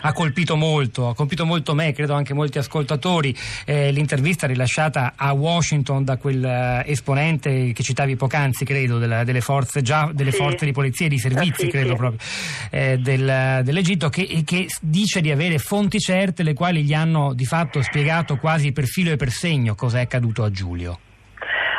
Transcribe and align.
ha 0.00 0.12
colpito 0.12 0.56
molto, 0.56 1.08
ha 1.08 1.14
colpito 1.14 1.44
molto 1.44 1.74
me, 1.74 1.92
credo 1.92 2.14
anche 2.14 2.34
molti 2.34 2.58
ascoltatori, 2.58 3.34
eh, 3.64 3.90
l'intervista 3.90 4.46
rilasciata 4.46 5.14
a 5.16 5.32
Washington 5.32 6.04
da 6.04 6.16
quel 6.16 6.44
eh, 6.44 6.82
esponente 6.86 7.72
che 7.72 7.82
citavi 7.82 8.16
poc'anzi, 8.16 8.64
credo, 8.64 8.98
della, 8.98 9.24
delle, 9.24 9.40
forze, 9.40 9.82
già, 9.82 10.10
delle 10.12 10.30
sì. 10.30 10.36
forze 10.36 10.64
di 10.64 10.72
polizia 10.72 11.06
e 11.06 11.08
di 11.08 11.18
servizi, 11.18 11.64
sì, 11.64 11.68
credo 11.68 11.94
proprio, 11.96 12.20
eh, 12.70 12.98
del, 12.98 13.62
dell'Egitto, 13.64 14.08
che, 14.08 14.42
che 14.44 14.66
dice 14.80 15.20
di 15.20 15.30
avere 15.30 15.58
fonti 15.58 15.98
certe 15.98 16.42
le 16.42 16.54
quali 16.54 16.82
gli 16.82 16.94
hanno 16.94 17.34
di 17.34 17.44
fatto 17.44 17.82
spiegato 17.82 18.36
quasi 18.36 18.72
per 18.72 18.86
filo 18.86 19.10
e 19.10 19.16
per 19.16 19.30
segno 19.30 19.74
cosa 19.74 19.98
è 19.98 20.02
accaduto 20.02 20.44
a 20.44 20.50
Giulio. 20.50 20.98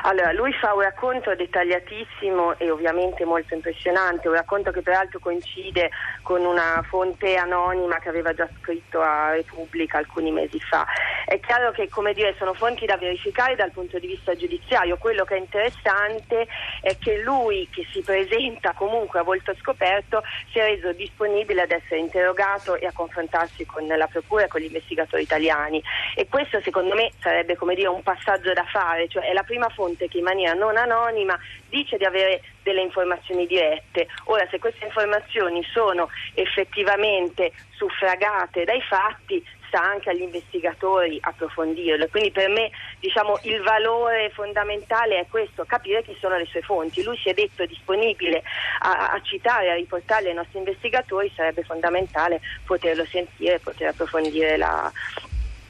Allora, 0.08 0.32
lui 0.32 0.54
fa 0.54 0.74
un 0.74 0.80
racconto 0.84 1.36
dettagliatissimo 1.36 2.58
e 2.60 2.72
ovviamente 2.72 3.26
molto 3.26 3.54
impressionante, 3.54 4.30
un 4.30 4.36
racconto 4.36 4.72
che 4.72 4.82
peraltro 4.82 5.20
coincide 5.20 5.90
con 6.22 6.46
una 6.46 6.82
fonte 6.88 7.36
anonima 7.36 8.00
che 8.00 8.08
aveva 8.08 8.34
già 8.34 8.50
scritto 8.62 9.02
a 9.02 9.32
Repubblica 9.32 9.98
alcuni 9.98 10.32
mesi 10.32 10.62
fa. 10.62 10.88
È 11.28 11.42
chiaro 11.42 11.72
che, 11.72 11.90
dire, 12.14 12.36
sono 12.38 12.54
fonti 12.54 12.86
da 12.86 12.96
verificare 12.96 13.56
dal 13.56 13.72
punto 13.72 14.00
di 14.00 14.08
vista 14.08 14.34
giudiziario. 14.34 14.96
Quello 14.96 15.26
che 15.26 15.36
è 15.36 15.40
interessante 15.40 16.48
è 16.80 16.98
che 16.98 17.18
lui, 17.18 17.68
che 17.70 17.86
si 17.92 18.02
presenta 18.02 18.72
comunque 18.72 19.20
a 19.20 19.24
volto 19.24 19.54
scoperto, 19.60 20.24
si 20.50 20.60
è 20.60 20.64
reso 20.64 20.94
disponibile 20.94 21.64
ad 21.64 21.72
essere 21.72 22.00
interrogato 22.00 22.76
e 22.76 22.86
a 22.86 22.94
confrontarsi 22.94 23.66
con 23.66 23.86
la 23.86 24.08
procura 24.08 24.46
e 24.46 24.48
con 24.48 24.62
gli 24.62 24.68
investigatori 24.68 25.24
italiani. 25.24 25.84
E 26.16 26.30
questo, 26.30 26.62
secondo 26.62 26.96
me, 26.96 27.12
sarebbe 27.20 27.58
dire 27.76 27.90
un 27.90 28.04
passaggio 28.04 28.54
da 28.54 28.64
fare, 28.64 29.10
cioè 29.10 29.24
è 29.24 29.34
la 29.34 29.44
prima 29.44 29.68
fonte 29.68 30.08
che 30.08 30.20
in 30.20 30.24
maniera 30.24 30.54
non 30.54 30.78
anonima 30.78 31.38
dice 31.68 31.98
di 31.98 32.06
avere 32.06 32.42
delle 32.64 32.82
informazioni 32.82 33.46
dirette. 33.48 34.08
Ora, 34.26 34.48
se 34.50 34.60
queste 34.60 34.86
informazioni 34.86 35.62
sono 35.74 36.10
effettivamente 36.36 37.52
suffragate 37.72 38.64
dai 38.64 38.82
fatti, 38.82 39.44
sta 39.68 39.82
anche 39.82 40.10
agli 40.10 40.22
investigatori 40.22 41.18
approfondirlo. 41.22 42.08
Quindi 42.08 42.32
per 42.32 42.50
me 42.50 42.72
diciamo, 43.00 43.40
il 43.44 43.62
valore 43.62 44.30
fondamentale 44.34 45.20
è 45.20 45.28
questo, 45.30 45.66
capire 45.66 46.04
chi 46.04 46.16
sono 46.20 46.38
le 46.38 46.46
sue 46.46 46.62
fonti. 46.62 47.04
Lui 47.04 47.18
si 47.18 47.30
è 47.30 47.34
detto 47.34 47.66
disponibile 47.66 48.44
a, 48.80 49.12
a 49.12 49.22
citare, 49.22 49.72
a 49.72 49.76
riportarle 49.76 50.30
ai 50.30 50.36
nostri 50.36 50.60
investigatori, 50.60 51.32
sarebbe 51.36 51.64
fondamentale 51.64 52.42
poterlo 52.66 53.06
sentire, 53.06 53.60
poter 53.60 53.90
approfondire 53.90 54.58
la, 54.58 54.92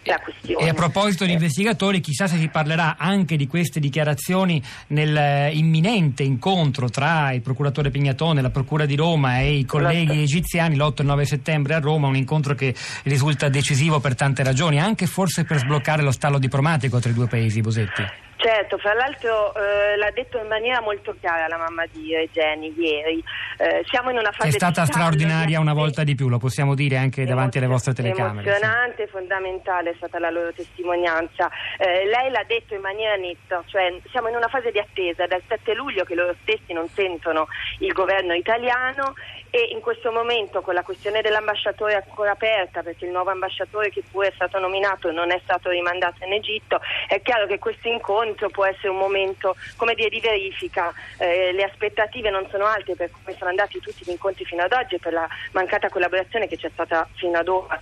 la 0.07 0.19
questione. 0.19 0.65
E 0.65 0.69
a 0.69 0.73
proposito 0.73 1.25
di 1.25 1.33
investigatori, 1.33 1.99
chissà 1.99 2.27
se 2.27 2.37
si 2.37 2.47
parlerà 2.47 2.97
anche 2.97 3.35
di 3.35 3.47
queste 3.47 3.79
dichiarazioni 3.79 4.61
nell'imminente 4.87 6.23
incontro 6.23 6.89
tra 6.89 7.31
il 7.33 7.41
procuratore 7.41 7.91
Pignatone, 7.91 8.41
la 8.41 8.49
Procura 8.49 8.85
di 8.85 8.95
Roma 8.95 9.39
e 9.39 9.57
i 9.57 9.65
colleghi 9.65 10.21
egiziani 10.21 10.75
l'8 10.75 11.01
e 11.01 11.03
9 11.03 11.25
settembre 11.25 11.75
a 11.75 11.79
Roma, 11.79 12.07
un 12.07 12.15
incontro 12.15 12.55
che 12.55 12.73
risulta 13.03 13.49
decisivo 13.49 13.99
per 13.99 14.15
tante 14.15 14.43
ragioni, 14.43 14.79
anche 14.79 15.05
forse 15.05 15.43
per 15.43 15.59
sbloccare 15.59 16.01
lo 16.01 16.11
stallo 16.11 16.39
diplomatico 16.39 16.99
tra 16.99 17.11
i 17.11 17.13
due 17.13 17.27
paesi, 17.27 17.61
Bosetti. 17.61 18.26
Certo, 18.47 18.77
fra 18.77 18.93
l'altro 18.93 19.53
eh, 19.55 19.97
l'ha 19.97 20.09
detto 20.11 20.37
in 20.37 20.47
maniera 20.47 20.79
molto 20.79 21.13
chiara 21.19 21.49
la 21.49 21.57
mamma 21.57 21.85
di 21.91 22.15
Regeni 22.15 22.73
ieri. 22.79 23.21
Eh, 23.57 23.83
siamo 23.89 24.09
in 24.09 24.17
una 24.17 24.31
fase. 24.31 24.47
È 24.47 24.51
stata 24.51 24.85
straordinaria 24.85 25.59
una 25.59 25.73
volta 25.73 26.05
di 26.05 26.15
più, 26.15 26.29
lo 26.29 26.37
possiamo 26.37 26.73
dire 26.73 26.95
anche 26.95 27.25
davanti 27.25 27.57
alle 27.57 27.67
vostre 27.67 27.93
telecamere. 27.93 28.47
Emozionante, 28.47 29.03
sì. 29.03 29.11
fondamentale 29.11 29.89
è 29.89 29.93
stata 29.97 30.17
la 30.17 30.29
loro 30.29 30.53
testimonianza. 30.53 31.51
Eh, 31.77 32.05
lei 32.05 32.31
l'ha 32.31 32.45
detto 32.47 32.73
in 32.73 32.79
maniera 32.79 33.17
netta, 33.17 33.61
cioè 33.65 33.93
siamo 34.11 34.29
in 34.29 34.35
una 34.37 34.47
fase 34.47 34.71
di 34.71 34.79
attesa 34.79 35.27
dal 35.27 35.41
7 35.45 35.73
luglio 35.73 36.05
che 36.05 36.15
loro 36.15 36.33
stessi 36.43 36.71
non 36.71 36.87
sentono 36.87 37.47
il 37.79 37.91
governo 37.91 38.33
italiano 38.33 39.13
e 39.57 39.69
in 39.71 39.81
questo 39.81 40.11
momento 40.11 40.61
con 40.61 40.75
la 40.75 40.83
questione 40.83 41.21
dell'ambasciatore 41.21 41.95
ancora 41.95 42.31
aperta 42.31 42.83
perché 42.83 43.05
il 43.05 43.11
nuovo 43.11 43.31
ambasciatore 43.31 43.89
che 43.89 44.03
pure 44.11 44.27
è 44.27 44.31
stato 44.35 44.59
nominato 44.59 45.11
non 45.11 45.31
è 45.31 45.39
stato 45.43 45.71
rimandato 45.71 46.23
in 46.23 46.33
Egitto, 46.33 46.79
è 47.07 47.19
chiaro 47.23 47.47
che 47.47 47.57
questo 47.57 47.87
incontro 47.87 48.49
può 48.49 48.65
essere 48.65 48.89
un 48.89 48.97
momento 48.97 49.55
come 49.75 49.95
dire, 49.95 50.09
di 50.09 50.19
verifica, 50.19 50.93
eh, 51.17 51.51
le 51.53 51.63
aspettative 51.63 52.29
non 52.29 52.47
sono 52.51 52.65
alte 52.65 52.95
per 52.95 53.09
come 53.09 53.35
sono 53.35 53.49
andati 53.49 53.79
tutti 53.79 54.03
gli 54.05 54.11
incontri 54.11 54.45
fino 54.45 54.61
ad 54.61 54.73
oggi 54.73 54.95
e 54.95 54.99
per 54.99 55.13
la 55.13 55.27
mancata 55.53 55.89
collaborazione 55.89 56.47
che 56.47 56.57
c'è 56.57 56.69
stata 56.71 57.07
fino 57.15 57.39
ad 57.39 57.47
ora 57.47 57.81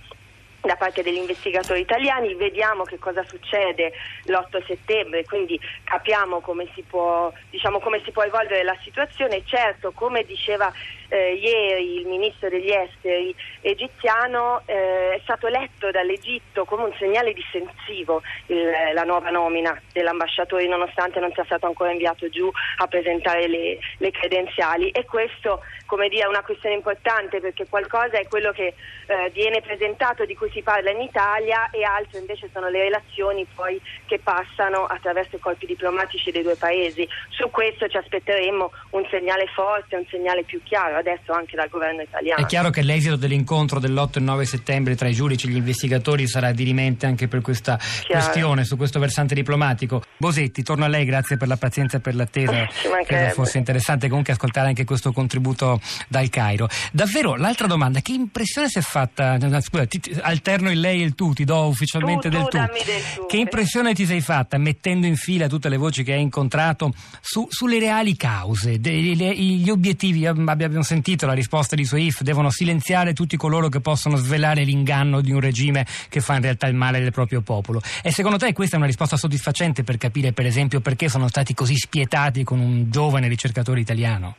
da 0.66 0.76
parte 0.76 1.02
degli 1.02 1.16
investigatori 1.16 1.80
italiani, 1.80 2.34
vediamo 2.34 2.82
che 2.84 2.98
cosa 2.98 3.24
succede 3.24 3.92
l'8 4.24 4.64
settembre, 4.66 5.24
quindi 5.24 5.58
capiamo 5.84 6.40
come 6.40 6.68
si 6.74 6.82
può, 6.82 7.32
diciamo, 7.50 7.78
come 7.78 8.02
si 8.04 8.10
può 8.10 8.22
evolvere 8.22 8.64
la 8.64 8.76
situazione. 8.82 9.42
Certo, 9.44 9.92
come 9.92 10.24
diceva 10.24 10.70
eh, 11.08 11.34
ieri 11.34 12.00
il 12.00 12.06
ministro 12.06 12.48
degli 12.48 12.70
esteri 12.70 13.34
egiziano 13.60 14.62
eh, 14.66 15.14
è 15.14 15.20
stato 15.22 15.48
letto 15.48 15.90
dall'Egitto 15.90 16.64
come 16.64 16.84
un 16.84 16.94
segnale 16.98 17.32
difensivo 17.32 18.22
il, 18.46 18.70
la 18.92 19.02
nuova 19.02 19.30
nomina 19.30 19.80
dell'ambasciatore 19.92 20.66
nonostante 20.66 21.20
non 21.20 21.32
sia 21.32 21.44
stato 21.44 21.66
ancora 21.66 21.90
inviato 21.90 22.28
giù 22.28 22.50
a 22.78 22.86
presentare 22.86 23.48
le, 23.48 23.78
le 23.98 24.10
credenziali 24.10 24.90
e 24.90 25.04
questo 25.04 25.60
come 25.86 26.08
dire, 26.08 26.24
è 26.24 26.28
una 26.28 26.42
questione 26.42 26.74
importante 26.74 27.40
perché 27.40 27.66
qualcosa 27.68 28.18
è 28.18 28.26
quello 28.28 28.52
che 28.52 28.74
eh, 29.06 29.30
viene 29.32 29.62
presentato, 29.62 30.24
di 30.24 30.36
cui 30.36 30.50
si 30.50 30.62
parla 30.62 30.90
in 30.90 31.00
Italia 31.00 31.70
e 31.70 31.84
altro 31.84 32.18
invece 32.18 32.50
sono 32.52 32.68
le 32.68 32.82
relazioni 32.82 33.46
poi 33.54 33.80
che 34.04 34.18
passano 34.18 34.84
attraverso 34.84 35.36
i 35.36 35.40
colpi 35.40 35.66
diplomatici 35.66 36.30
dei 36.30 36.42
due 36.42 36.56
paesi. 36.56 37.08
Su 37.28 37.50
questo 37.50 37.88
ci 37.88 37.96
aspetteremmo 37.96 38.72
un 38.90 39.06
segnale 39.08 39.46
forte, 39.46 39.96
un 39.96 40.06
segnale 40.10 40.42
più 40.42 40.60
chiaro 40.62 40.95
adesso 40.96 41.32
anche 41.32 41.56
dal 41.56 41.68
governo 41.68 42.02
italiano. 42.02 42.40
È 42.40 42.46
chiaro 42.46 42.70
che 42.70 42.82
l'esito 42.82 43.16
dell'incontro 43.16 43.78
dell'8 43.78 44.16
e 44.16 44.20
9 44.20 44.44
settembre 44.44 44.94
tra 44.94 45.08
i 45.08 45.12
giudici 45.12 45.46
e 45.46 45.50
gli 45.50 45.56
investigatori 45.56 46.26
sarà 46.26 46.52
dirimente 46.52 47.06
anche 47.06 47.28
per 47.28 47.40
questa 47.40 47.76
chiaro. 47.76 48.24
questione, 48.24 48.64
su 48.64 48.76
questo 48.76 48.98
versante 48.98 49.34
diplomatico. 49.34 50.02
Bosetti, 50.16 50.62
torno 50.62 50.84
a 50.84 50.88
lei, 50.88 51.04
grazie 51.04 51.36
per 51.36 51.48
la 51.48 51.56
pazienza 51.56 51.98
e 51.98 52.00
per 52.00 52.14
l'attesa. 52.14 52.66
Credo 53.06 53.32
fosse 53.34 53.58
interessante 53.58 54.08
comunque 54.08 54.32
ascoltare 54.32 54.68
anche 54.68 54.84
questo 54.84 55.12
contributo 55.12 55.80
dal 56.08 56.28
Cairo. 56.28 56.68
Davvero, 56.92 57.36
l'altra 57.36 57.66
domanda, 57.66 58.00
che 58.00 58.12
impressione 58.12 58.68
si 58.68 58.78
è 58.78 58.82
fatta? 58.82 59.38
Scusa, 59.60 59.86
ti, 59.86 60.00
alterno 60.20 60.70
il 60.70 60.80
lei 60.80 61.02
e 61.02 61.04
il 61.04 61.14
tu, 61.14 61.32
ti 61.32 61.44
do 61.44 61.66
ufficialmente 61.66 62.28
tu, 62.28 62.36
del, 62.36 62.48
tu. 62.48 62.56
del 62.58 63.02
tu. 63.14 63.26
Che 63.26 63.36
impressione 63.36 63.94
ti 63.94 64.06
sei 64.06 64.20
fatta 64.20 64.58
mettendo 64.58 65.06
in 65.06 65.16
fila 65.16 65.46
tutte 65.46 65.68
le 65.68 65.76
voci 65.76 66.02
che 66.02 66.12
hai 66.12 66.22
incontrato 66.22 66.92
su, 67.20 67.46
sulle 67.50 67.78
reali 67.78 68.16
cause, 68.16 68.80
dei, 68.80 69.14
le, 69.16 69.34
gli 69.34 69.68
obiettivi? 69.70 70.26
Abbiamo 70.26 70.82
sentito 70.86 71.26
la 71.26 71.34
risposta 71.34 71.74
di 71.74 71.84
Soif, 71.84 72.22
devono 72.22 72.48
silenziare 72.48 73.12
tutti 73.12 73.36
coloro 73.36 73.68
che 73.68 73.80
possono 73.80 74.16
svelare 74.16 74.62
l'inganno 74.62 75.20
di 75.20 75.32
un 75.32 75.40
regime 75.40 75.84
che 76.08 76.20
fa 76.20 76.36
in 76.36 76.42
realtà 76.42 76.68
il 76.68 76.74
male 76.74 77.00
del 77.00 77.12
proprio 77.12 77.42
popolo. 77.42 77.82
E 78.02 78.12
secondo 78.12 78.38
te 78.38 78.52
questa 78.54 78.76
è 78.76 78.78
una 78.78 78.86
risposta 78.86 79.16
soddisfacente 79.16 79.82
per 79.82 79.98
capire 79.98 80.32
per 80.32 80.46
esempio 80.46 80.80
perché 80.80 81.08
sono 81.08 81.28
stati 81.28 81.52
così 81.52 81.76
spietati 81.76 82.44
con 82.44 82.60
un 82.60 82.90
giovane 82.90 83.28
ricercatore 83.28 83.80
italiano? 83.80 84.36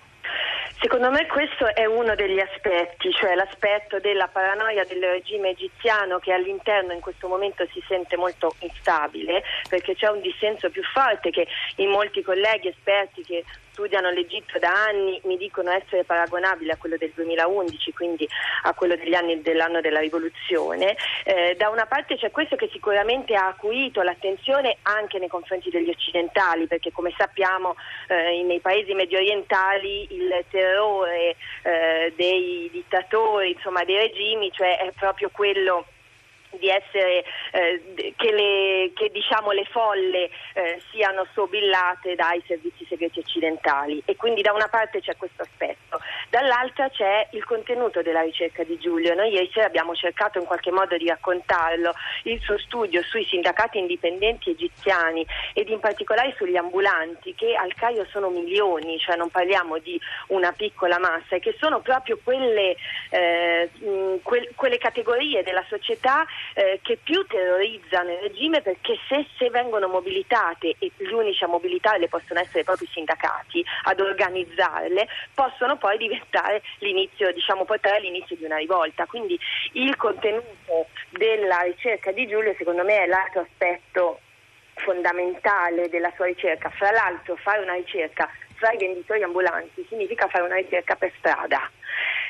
Secondo 0.79 1.09
me 1.09 1.25
questo 1.25 1.73
è 1.73 1.85
uno 1.85 2.13
degli 2.13 2.39
aspetti, 2.39 3.11
cioè 3.11 3.33
l'aspetto 3.33 3.99
della 3.99 4.27
paranoia 4.27 4.85
del 4.85 5.01
regime 5.01 5.49
egiziano 5.49 6.19
che 6.19 6.31
all'interno 6.31 6.93
in 6.93 7.01
questo 7.01 7.27
momento 7.27 7.65
si 7.73 7.83
sente 7.87 8.15
molto 8.15 8.55
instabile 8.59 9.41
perché 9.67 9.95
c'è 9.95 10.07
un 10.07 10.21
dissenso 10.21 10.69
più 10.69 10.83
forte 10.83 11.31
che 11.31 11.47
in 11.77 11.89
molti 11.89 12.21
colleghi 12.21 12.67
esperti 12.67 13.23
che 13.23 13.43
studiano 13.77 14.09
l'Egitto 14.09 14.57
da 14.57 14.71
anni 14.71 15.21
mi 15.25 15.37
dicono 15.37 15.69
essere 15.69 16.03
paragonabile 16.03 16.71
a 16.71 16.77
quello 16.77 16.97
del 16.97 17.11
2011, 17.13 17.93
quindi 17.93 18.27
a 18.63 18.73
quello 18.73 18.95
anni 19.13 19.39
dell'anno 19.43 19.81
della 19.81 19.99
rivoluzione. 19.99 20.97
Eh, 21.23 21.55
da 21.55 21.69
una 21.69 21.85
parte 21.85 22.17
c'è 22.17 22.31
questo 22.31 22.55
che 22.55 22.69
sicuramente 22.71 23.35
ha 23.35 23.45
acuito 23.45 24.01
l'attenzione 24.01 24.77
anche 24.81 25.19
nei 25.19 25.27
confronti 25.27 25.69
degli 25.69 25.89
occidentali, 25.89 26.65
perché 26.65 26.91
come 26.91 27.13
sappiamo 27.15 27.75
eh, 28.07 28.41
nei 28.43 28.59
paesi 28.59 28.95
medio 28.95 29.19
orientali 29.19 30.07
il 30.09 30.43
terrore 30.49 31.35
eh, 31.61 32.13
dei 32.15 32.69
dittatori, 32.71 33.51
insomma 33.51 33.83
dei 33.83 33.97
regimi, 33.97 34.51
cioè 34.51 34.79
è 34.79 34.91
proprio 34.97 35.29
quello 35.31 35.85
di 36.57 36.69
essere 36.69 37.23
eh, 37.51 38.13
che, 38.15 38.31
le, 38.31 38.91
che 38.93 39.09
diciamo, 39.11 39.51
le 39.51 39.65
folle 39.65 40.29
eh, 40.53 40.81
siano 40.91 41.25
sobillate 41.33 42.15
dai 42.15 42.41
servizi 42.47 42.85
segreti 42.87 43.19
occidentali 43.19 44.01
e 44.05 44.15
quindi 44.15 44.41
da 44.41 44.53
una 44.53 44.67
parte 44.67 45.01
c'è 45.01 45.15
questo 45.17 45.43
aspetto, 45.43 45.99
dall'altra 46.29 46.89
c'è 46.89 47.27
il 47.31 47.43
contenuto 47.45 48.01
della 48.01 48.21
ricerca 48.21 48.63
di 48.63 48.77
Giulio. 48.77 49.13
Noi 49.13 49.31
ieri 49.31 49.49
sera 49.53 49.65
abbiamo 49.65 49.95
cercato 49.95 50.39
in 50.39 50.45
qualche 50.45 50.71
modo 50.71 50.97
di 50.97 51.07
raccontarlo, 51.07 51.93
il 52.23 52.39
suo 52.41 52.57
studio 52.57 53.01
sui 53.03 53.25
sindacati 53.25 53.77
indipendenti 53.77 54.51
egiziani 54.51 55.25
ed 55.53 55.69
in 55.69 55.79
particolare 55.79 56.33
sugli 56.37 56.55
ambulanti 56.55 57.33
che 57.35 57.55
al 57.55 57.73
Caio 57.73 58.05
sono 58.09 58.29
milioni, 58.29 58.97
cioè 58.99 59.15
non 59.15 59.29
parliamo 59.29 59.77
di 59.79 59.99
una 60.27 60.51
piccola 60.51 60.99
massa 60.99 61.35
e 61.35 61.39
che 61.39 61.55
sono 61.59 61.79
proprio 61.79 62.19
quelle, 62.23 62.75
eh, 63.09 63.69
mh, 63.73 64.21
que- 64.23 64.51
quelle 64.55 64.77
categorie 64.77 65.43
della 65.43 65.63
società 65.67 66.25
eh, 66.53 66.79
che 66.81 66.97
più 67.01 67.25
terrorizzano 67.25 68.11
il 68.11 68.19
regime 68.19 68.61
perché 68.61 68.97
se, 69.07 69.27
se, 69.37 69.49
vengono 69.49 69.87
mobilitate 69.87 70.75
e 70.79 70.91
gli 70.97 71.11
unici 71.11 71.43
a 71.43 71.47
mobilitarle 71.47 72.07
possono 72.07 72.39
essere 72.39 72.65
i 72.67 72.87
sindacati 72.91 73.63
ad 73.83 73.99
organizzarle, 73.99 75.07
possono 75.33 75.77
poi 75.77 75.97
diventare 75.97 76.61
l'inizio, 76.79 77.31
diciamo, 77.31 77.65
portare 77.65 77.97
all'inizio 77.97 78.35
di 78.35 78.45
una 78.45 78.57
rivolta. 78.57 79.05
Quindi 79.05 79.39
il 79.73 79.95
contenuto 79.95 80.87
della 81.09 81.61
ricerca 81.61 82.11
di 82.11 82.27
Giulio 82.27 82.53
secondo 82.57 82.83
me 82.83 83.03
è 83.03 83.07
l'altro 83.07 83.41
aspetto 83.41 84.19
fondamentale 84.75 85.89
della 85.89 86.11
sua 86.15 86.25
ricerca. 86.25 86.69
Fra 86.69 86.91
l'altro 86.91 87.35
fare 87.35 87.61
una 87.61 87.73
ricerca 87.73 88.29
fra 88.55 88.71
i 88.71 88.77
venditori 88.77 89.23
ambulanti 89.23 89.85
significa 89.87 90.27
fare 90.27 90.43
una 90.43 90.55
ricerca 90.55 90.95
per 90.95 91.11
strada 91.17 91.69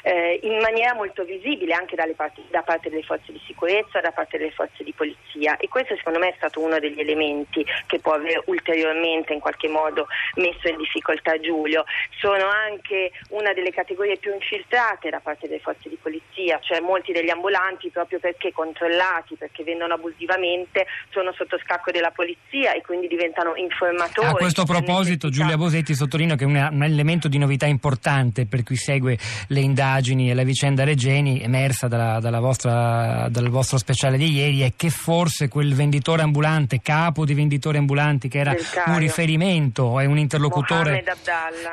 eh, 0.08 0.40
in 0.44 0.58
maniera 0.60 0.94
molto 0.94 1.26
visibile 1.26 1.74
anche 1.74 1.98
parti, 2.16 2.42
da 2.50 2.62
parte 2.62 2.90
delle 2.90 3.04
forze 3.04 3.34
di 3.34 3.42
sicurezza, 3.46 4.00
da 4.00 4.12
parte 4.12 4.38
delle 4.38 4.52
forze 4.52 4.86
di 4.86 4.94
polizia 4.94 5.58
e 5.58 5.68
questo 5.68 5.98
secondo 5.98 6.20
me 6.20 6.30
è 6.30 6.34
stato 6.38 6.62
uno 6.62 6.80
degli 6.80 7.00
elementi 7.00 7.66
che 7.86 8.00
può 8.00 8.14
aver 8.14 8.42
ulteriormente 8.46 9.34
in 9.34 9.42
qualche 9.42 9.68
modo 9.68 10.08
messo 10.36 10.70
in 10.70 10.78
difficoltà 10.78 11.38
Giulio. 11.40 11.84
Sono 12.22 12.48
anche 12.48 13.12
una 13.32 13.52
delle 13.52 13.72
categorie 13.72 14.16
più 14.18 14.34
infiltrate 14.34 15.10
da 15.10 15.20
parte 15.20 15.48
delle 15.48 15.60
forze 15.60 15.90
di 15.90 15.98
polizia, 16.02 16.58
cioè 16.62 16.80
molti 16.80 17.12
degli 17.12 17.30
ambulanti 17.30 17.90
proprio 17.90 18.20
perché 18.20 18.54
controllati, 18.54 19.36
perché 19.36 19.64
vendono 19.64 19.96
abusivamente, 19.96 20.86
sono 21.10 21.34
sotto 21.34 21.60
scacco 21.60 21.92
della 21.92 22.12
polizia 22.12 22.72
e 22.72 22.82
quindi 22.82 23.08
diventano 23.08 23.56
informatori. 23.56 24.30
A 24.30 24.34
questo 24.34 24.64
proposito 24.64 25.28
Giulia 25.30 25.58
Bosetti 25.58 25.94
sottolinea 25.94 26.36
che 26.36 26.46
un, 26.46 26.56
un 26.56 26.84
elemento 26.84 27.28
di 27.28 27.38
novità 27.38 27.66
importante 27.66 28.46
per 28.46 28.64
chi 28.64 28.78
segue 28.78 29.18
le 29.50 29.60
indagini 29.60 29.96
e 30.00 30.34
la 30.34 30.44
vicenda 30.44 30.84
Regeni 30.84 31.42
emersa 31.42 31.88
dalla, 31.88 32.20
dalla 32.20 32.40
vostra, 32.40 33.28
dal 33.30 33.50
vostro 33.50 33.78
speciale 33.78 34.18
di 34.18 34.32
ieri 34.32 34.62
è 34.62 34.74
che 34.76 34.90
forse 34.90 35.48
quel 35.48 35.74
venditore 35.74 36.22
ambulante, 36.22 36.82
capo 36.82 37.26
di 37.26 37.34
venditori 37.34 37.78
ambulanti 37.78 38.28
che 38.28 38.40
era 38.40 38.56
un 38.88 38.98
riferimento 39.00 40.00
e 40.00 40.06
un 40.06 40.18
interlocutore 40.18 41.04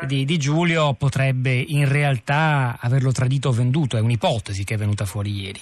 di, 0.07 0.25
di, 0.25 0.39
Giulio 0.39 0.95
potrebbe 0.95 1.53
in 1.53 1.89
realtà 1.89 2.77
averlo 2.81 3.13
tradito 3.13 3.49
o 3.49 3.53
venduto, 3.53 3.97
è 3.97 4.01
un'ipotesi 4.01 4.65
che 4.65 4.75
è 4.75 4.77
venuta 4.79 5.05
fuori 5.05 5.31
ieri. 5.31 5.61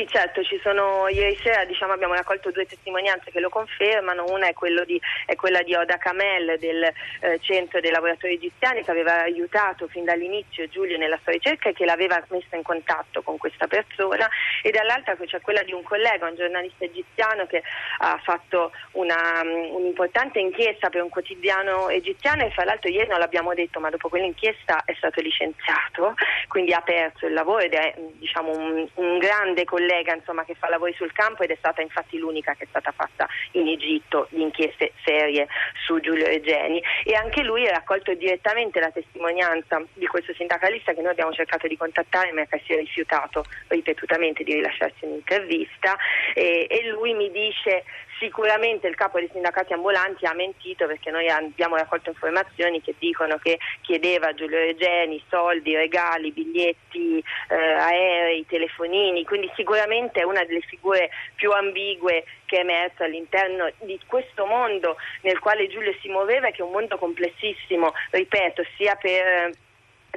Sì, 0.00 0.06
certo, 0.08 0.40
sono, 0.62 1.08
ieri 1.08 1.36
sera 1.42 1.66
diciamo, 1.66 1.92
abbiamo 1.92 2.14
raccolto 2.14 2.50
due 2.50 2.64
testimonianze 2.64 3.30
che 3.30 3.38
lo 3.38 3.50
confermano, 3.50 4.24
una 4.28 4.46
è, 4.46 4.54
di, 4.86 4.98
è 5.26 5.36
quella 5.36 5.60
di 5.62 5.74
Oda 5.74 5.98
Kamel 5.98 6.56
del 6.58 6.84
eh, 6.84 7.38
Centro 7.42 7.80
dei 7.80 7.90
Lavoratori 7.90 8.32
Egiziani 8.32 8.82
che 8.82 8.90
aveva 8.90 9.20
aiutato 9.20 9.88
fin 9.88 10.04
dall'inizio 10.04 10.66
Giulio 10.68 10.96
nella 10.96 11.18
sua 11.22 11.32
ricerca 11.32 11.68
e 11.68 11.74
che 11.74 11.84
l'aveva 11.84 12.24
messo 12.30 12.56
in 12.56 12.62
contatto 12.62 13.20
con 13.20 13.36
questa 13.36 13.66
persona. 13.66 14.26
E 14.62 14.70
dall'altra 14.70 15.16
c'è 15.16 15.42
quella 15.42 15.62
di 15.64 15.74
un 15.74 15.82
collega, 15.82 16.26
un 16.26 16.34
giornalista 16.34 16.86
egiziano 16.86 17.44
che 17.44 17.62
ha 17.98 18.18
fatto 18.22 18.72
una, 18.92 19.42
um, 19.42 19.74
un'importante 19.74 20.38
inchiesta 20.38 20.88
per 20.88 21.02
un 21.02 21.10
quotidiano 21.10 21.90
egiziano 21.90 22.42
e 22.42 22.50
fra 22.52 22.64
l'altro 22.64 22.88
ieri 22.88 23.08
non 23.08 23.18
l'abbiamo 23.18 23.52
detto 23.52 23.80
ma 23.80 23.90
dopo 23.90 24.08
quell'inchiesta 24.08 24.82
è 24.86 24.94
stato 24.96 25.20
licenziato, 25.20 26.14
quindi 26.50 26.72
ha 26.72 26.80
perso 26.80 27.26
il 27.26 27.32
lavoro 27.32 27.60
ed 27.60 27.74
è 27.74 27.94
diciamo, 28.18 28.50
un, 28.50 28.84
un 28.94 29.18
grande 29.18 29.64
collega 29.64 30.12
insomma, 30.16 30.44
che 30.44 30.56
fa 30.56 30.68
lavori 30.68 30.92
sul 30.94 31.12
campo 31.12 31.44
ed 31.44 31.50
è 31.52 31.56
stata 31.56 31.80
infatti 31.80 32.18
l'unica 32.18 32.54
che 32.54 32.64
è 32.64 32.66
stata 32.68 32.90
fatta 32.90 33.28
in 33.52 33.68
Egitto 33.68 34.26
di 34.30 34.42
inchieste 34.42 34.92
serie 35.04 35.46
su 35.86 36.00
Giulio 36.00 36.26
Regeni. 36.26 36.82
E 37.04 37.14
anche 37.14 37.44
lui 37.44 37.68
ha 37.68 37.70
raccolto 37.70 38.12
direttamente 38.14 38.80
la 38.80 38.90
testimonianza 38.90 39.80
di 39.94 40.06
questo 40.06 40.34
sindacalista 40.34 40.92
che 40.92 41.02
noi 41.02 41.12
abbiamo 41.12 41.32
cercato 41.32 41.68
di 41.68 41.76
contattare 41.76 42.32
ma 42.32 42.44
che 42.46 42.60
si 42.66 42.72
è 42.72 42.76
rifiutato 42.76 43.44
ripetutamente 43.68 44.42
di 44.42 44.54
rilasciarsi 44.54 45.04
un'intervista 45.04 45.96
e, 46.34 46.66
e 46.68 46.88
lui 46.88 47.14
mi 47.14 47.30
dice 47.30 47.84
Sicuramente 48.20 48.86
il 48.86 48.96
capo 48.96 49.18
dei 49.18 49.30
sindacati 49.32 49.72
ambulanti 49.72 50.26
ha 50.26 50.34
mentito 50.34 50.86
perché 50.86 51.10
noi 51.10 51.30
abbiamo 51.30 51.76
raccolto 51.76 52.10
informazioni 52.10 52.82
che 52.82 52.94
dicono 52.98 53.38
che 53.38 53.58
chiedeva 53.80 54.28
a 54.28 54.34
Giulio 54.34 54.58
Regeni 54.58 55.24
soldi, 55.30 55.74
regali, 55.74 56.30
biglietti 56.30 57.24
eh, 57.48 57.54
aerei, 57.54 58.44
telefonini, 58.46 59.24
quindi 59.24 59.50
sicuramente 59.56 60.20
è 60.20 60.24
una 60.24 60.44
delle 60.44 60.60
figure 60.60 61.08
più 61.34 61.50
ambigue 61.50 62.24
che 62.44 62.58
è 62.58 62.60
emersa 62.60 63.04
all'interno 63.04 63.72
di 63.78 63.98
questo 64.06 64.44
mondo 64.44 64.96
nel 65.22 65.38
quale 65.38 65.66
Giulio 65.68 65.94
si 66.02 66.08
muoveva, 66.10 66.50
che 66.50 66.58
è 66.58 66.62
un 66.62 66.72
mondo 66.72 66.98
complessissimo, 66.98 67.94
ripeto, 68.10 68.62
sia 68.76 68.96
per 68.96 69.50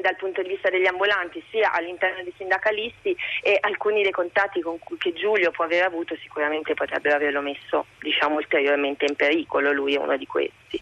dal 0.01 0.15
punto 0.15 0.41
di 0.41 0.49
vista 0.49 0.69
degli 0.69 0.87
ambulanti 0.87 1.43
sia 1.49 1.71
all'interno 1.71 2.23
dei 2.23 2.33
sindacalisti 2.37 3.15
e 3.41 3.57
alcuni 3.61 4.01
dei 4.01 4.11
contatti 4.11 4.61
cui, 4.61 4.97
che 4.97 5.13
Giulio 5.13 5.51
può 5.51 5.65
aver 5.65 5.83
avuto 5.83 6.15
sicuramente 6.17 6.73
potrebbero 6.73 7.15
averlo 7.15 7.41
messo 7.41 7.85
diciamo, 7.99 8.35
ulteriormente 8.35 9.05
in 9.05 9.15
pericolo, 9.15 9.71
lui 9.71 9.95
è 9.95 9.99
uno 9.99 10.17
di 10.17 10.25
questi. 10.25 10.81